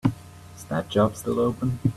[0.55, 1.77] Is that job still open?